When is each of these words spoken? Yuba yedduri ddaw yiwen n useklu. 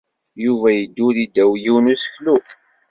Yuba 0.45 0.67
yedduri 0.77 1.23
ddaw 1.29 1.51
yiwen 1.63 1.85
n 1.91 1.91
useklu. 1.93 2.35